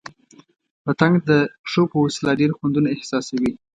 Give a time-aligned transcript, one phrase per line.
[0.83, 1.31] پتنګ د
[1.63, 3.51] پښو په وسیله ډېر خوندونه احساسوي.